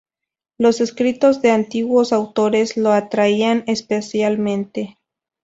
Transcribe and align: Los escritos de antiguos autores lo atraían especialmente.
Los 0.57 0.81
escritos 0.81 1.43
de 1.43 1.51
antiguos 1.51 2.11
autores 2.11 2.75
lo 2.75 2.91
atraían 2.91 3.63
especialmente. 3.67 4.97